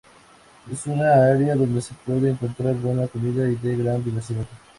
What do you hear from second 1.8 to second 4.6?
puede encontrar buena comida y de gran diversidad.